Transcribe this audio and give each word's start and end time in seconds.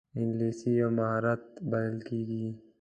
انګلیسي 0.19 0.69
یو 0.81 0.89
مهارت 0.97 1.41
بلل 1.69 1.97
کېږي 2.07 2.45